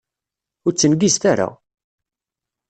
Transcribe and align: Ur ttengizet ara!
Ur 0.65 0.73
ttengizet 0.73 1.23
ara! 1.31 1.49